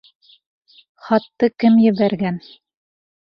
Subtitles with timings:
[1.09, 2.39] Хатты кем ебәргән?